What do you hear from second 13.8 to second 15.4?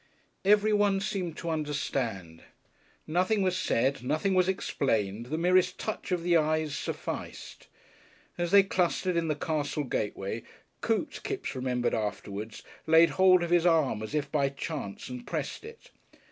as if by chance and